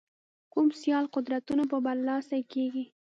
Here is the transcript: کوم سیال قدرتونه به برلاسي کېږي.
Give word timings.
کوم 0.53 0.67
سیال 0.79 1.05
قدرتونه 1.15 1.63
به 1.69 1.77
برلاسي 1.85 2.41
کېږي. 2.53 2.85